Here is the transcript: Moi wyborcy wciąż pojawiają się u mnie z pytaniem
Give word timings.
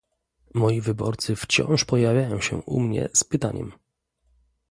Moi 0.55 0.81
wyborcy 0.81 1.35
wciąż 1.35 1.85
pojawiają 1.85 2.41
się 2.41 2.57
u 2.57 2.79
mnie 2.79 3.09
z 3.13 3.23
pytaniem 3.23 3.71